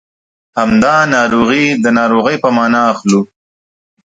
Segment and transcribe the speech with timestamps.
[0.57, 3.21] همدا ناروغي د ناروغۍ په مانا اخلو.